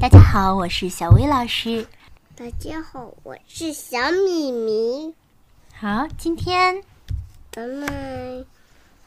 [0.00, 1.84] 大家好，我是小薇老师。
[2.36, 5.12] 大家好，我是小米米。
[5.74, 6.84] 好，今天
[7.50, 8.46] 咱们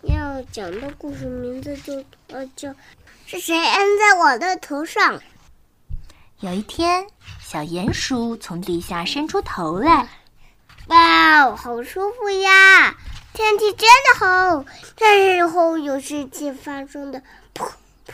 [0.01, 2.75] 要讲的故事名字就呃叫
[3.25, 5.21] 是谁摁在我的头上？
[6.41, 7.07] 有一天，
[7.39, 10.09] 小鼹鼠从地下伸出头来。
[10.87, 12.97] 哇哦，好舒服呀！
[13.33, 14.65] 天气真的好。
[14.97, 17.21] 这时候有事情发生的，
[17.53, 17.71] 噗
[18.05, 18.11] 噗，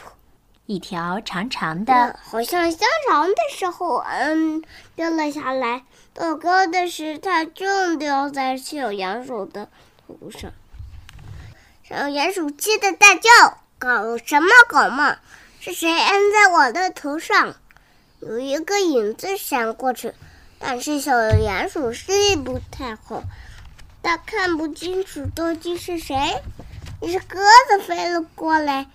[0.67, 4.61] 一条长长的，好像香肠的时候，嗯，
[4.95, 5.83] 掉了下来。
[6.13, 9.69] 糟糕的是，它正掉在小鼹鼠的
[10.05, 10.51] 头上。
[11.87, 13.29] 小鼹鼠气得大叫
[13.79, 15.17] ：“搞什么搞嘛！
[15.61, 17.55] 是谁摁在我的头上？”
[18.19, 20.13] 有一个影子闪过去，
[20.59, 23.23] 但是小鼹鼠视力不太好，
[24.03, 26.17] 它看不清楚到底是谁。
[27.01, 28.87] 一只鸽子飞了过来，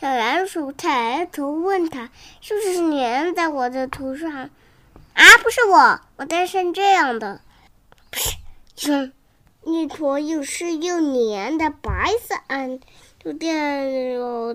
[0.00, 2.10] 小鼹鼠抬头问他
[2.42, 4.30] ：“是不是你摁在我的头上
[5.14, 7.40] ？”“啊，不是我，我的是这样的。
[8.76, 9.10] ”“噗！”
[9.66, 12.80] 一一坨又湿又黏的白色暗
[13.22, 13.50] 就掉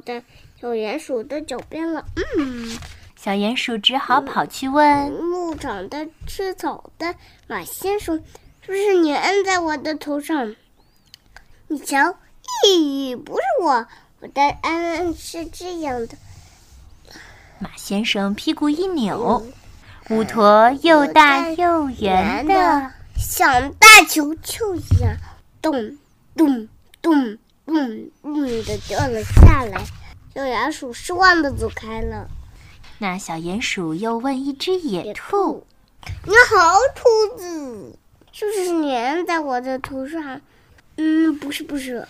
[0.06, 0.24] 在
[0.62, 2.06] 小鼹鼠的脚边了。
[2.38, 2.78] 嗯。
[3.16, 7.16] 小鼹鼠只好跑去问牧场的吃草的
[7.48, 8.24] 马先生
[8.62, 10.56] ：“是不是你摁在我的头上？”
[11.68, 12.18] 你瞧，
[12.66, 13.88] 咦，不是我，
[14.22, 16.18] 我的摁是这样的。
[17.58, 19.46] 马先生屁股一扭，
[20.10, 25.16] 五坨又大又圆的，像大球球一样，
[25.62, 25.98] 咚
[26.36, 26.68] 咚
[27.02, 29.82] 咚咚咚的掉了下来。
[30.36, 32.30] 小鼹鼠失望的走开了。
[32.98, 35.66] 那小鼹鼠又问一只野兔
[36.28, 37.98] ：“你好，兔子，
[38.34, 40.42] 是不是粘在我的头上
[40.98, 42.06] ？”“嗯，不是，不是，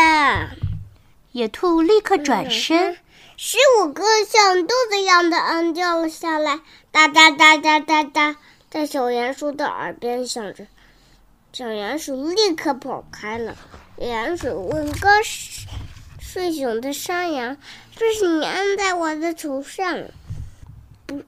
[1.32, 2.98] 野兔立刻转身，
[3.38, 6.60] 十五个像豆子一样的按掉了下来，
[6.92, 8.36] 哒哒哒哒哒哒，
[8.70, 10.68] 在小鼹鼠的耳边响着。
[11.52, 13.56] 小鼹鼠立刻跑开了。
[13.98, 15.24] 鼹鼠问：“刚
[16.20, 17.58] 睡醒的山羊，
[17.96, 20.04] 这是你按在我的头上，
[21.06, 21.22] 不，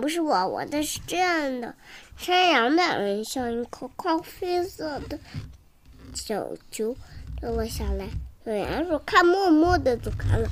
[0.00, 1.74] 不是我，我的是这样的。
[2.16, 5.18] 山羊的耳像一颗咖啡色的
[6.14, 6.94] 小球
[7.40, 8.06] 掉了下来。
[8.44, 10.48] 小鼹鼠看默默的走开了。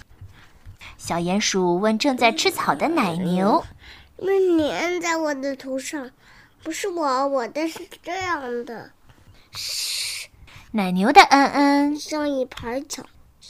[0.97, 3.65] 小鼹鼠问正在吃草的奶牛
[4.17, 6.11] ：“那你按在我的头上，
[6.63, 8.91] 不是我，我的是这样的。”
[9.53, 10.29] 嘘，
[10.73, 13.05] 奶牛的嗯嗯像一盘巧。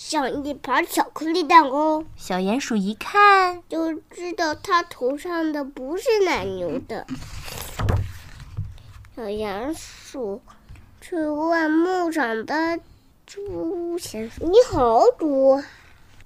[0.09, 2.03] 像一盘巧克力蛋糕。
[2.17, 7.07] 小鼹鼠一看就知道，它头上的不是奶牛的。
[9.15, 10.41] 小鼹鼠
[11.03, 12.79] 去问牧场的
[13.27, 15.63] 猪先生：“你好，猪，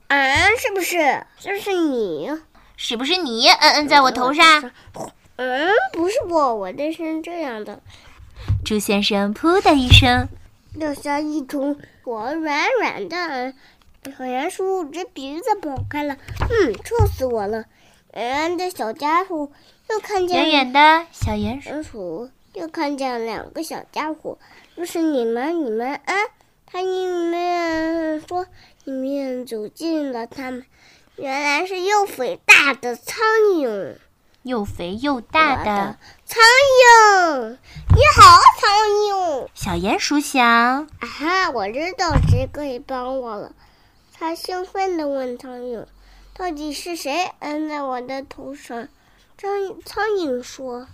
[0.06, 0.16] 啊，
[0.56, 1.26] 是不是？
[1.41, 2.31] 这是你？
[2.76, 3.49] 是不是你？
[3.49, 4.70] 嗯嗯，在我头上？
[5.34, 7.82] 嗯，不是我，我的是这样的。”
[8.64, 10.28] 猪先生噗的一声。
[10.78, 13.53] 掉下一桶火软软的，
[14.04, 16.16] 小鼹鼠捂着鼻子跑开了。
[16.40, 17.66] 嗯，臭死我了！
[18.14, 19.48] 圆圆的小家伙
[19.88, 24.38] 又看见远远的小鼹鼠又看见两个小家伙，
[24.76, 26.14] 就是你们，你们啊！
[26.66, 28.46] 他一面说，
[28.84, 30.66] 一面走近了他们。
[31.16, 33.24] 原来是又肥大的苍
[33.56, 33.96] 蝇。
[34.42, 35.96] 又肥又大的
[36.26, 36.42] 苍
[37.38, 39.48] 蝇，你好，苍蝇！
[39.54, 40.44] 小鼹鼠想
[40.98, 43.54] ：“啊哈，我知道谁可以帮我了。”
[44.22, 45.84] 他兴奋地问苍蝇
[46.38, 48.87] ：“到底是谁摁在我的头上？”
[49.37, 49.50] 苍
[49.84, 50.87] 苍蝇说：“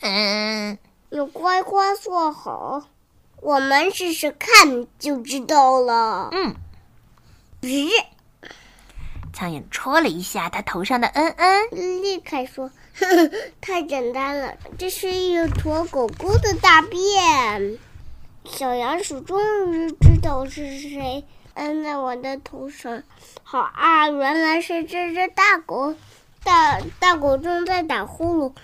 [0.00, 0.78] 嗯，
[1.10, 2.82] 你乖乖坐好，
[3.42, 6.54] 我们试试看就知道了。”嗯，
[7.60, 7.90] 咦。
[9.34, 13.30] 苍蝇戳了一下他头上的嗯嗯，立刻说：“呵呵，
[13.60, 17.78] 太简单了，这是一坨狗狗的大便。”
[18.48, 21.22] 小鼹鼠终于知道是谁
[21.56, 23.02] 摁在我的头上。
[23.42, 25.94] 好啊，原来是这只大狗，
[26.44, 28.54] 大大狗正在打呼噜。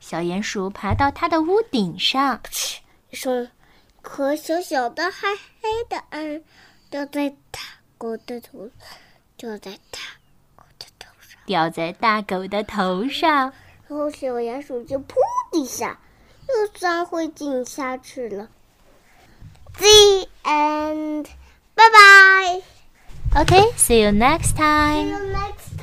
[0.00, 2.78] 小鼹鼠爬到它的屋顶上，噗
[3.10, 3.50] 一声，
[4.02, 6.42] 颗小小的黑黑的按
[6.88, 7.60] 掉在大
[7.98, 8.70] 狗的头，
[9.36, 9.98] 掉在大
[10.54, 13.52] 狗的头上，掉在大狗的头上。
[13.88, 15.14] 然后小鼹鼠就噗
[15.52, 15.98] 的一下，
[16.48, 18.48] 又钻回井下去了。
[19.78, 21.26] The end.
[21.74, 22.62] Bye bye.
[23.34, 25.04] Okay, see you next time.
[25.04, 25.75] See you next.